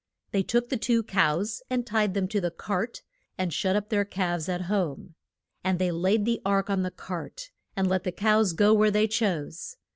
They 0.31 0.41
took 0.41 0.69
the 0.69 0.77
two 0.79 1.03
cows 1.03 1.61
and 1.69 1.85
tied 1.85 2.15
them 2.15 2.27
to 2.29 2.41
the 2.41 2.49
cart, 2.49 3.03
and 3.37 3.53
shut 3.53 3.75
up 3.75 3.89
their 3.89 4.03
calves 4.03 4.49
at 4.49 4.61
home. 4.61 5.13
And 5.63 5.77
they 5.77 5.91
laid 5.91 6.25
the 6.25 6.41
ark 6.43 6.71
on 6.71 6.81
the 6.81 6.89
cart, 6.89 7.51
and 7.75 7.87
let 7.87 8.03
the 8.03 8.11
cows 8.11 8.53
go 8.53 8.73
where 8.73 8.89
they 8.89 9.07
chose. 9.07 9.77